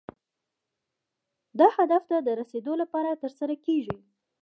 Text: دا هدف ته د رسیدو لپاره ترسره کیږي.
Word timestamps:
دا 1.59 1.67
هدف 1.77 2.03
ته 2.09 2.17
د 2.21 2.29
رسیدو 2.41 2.73
لپاره 2.81 3.19
ترسره 3.23 3.55
کیږي. 3.65 3.97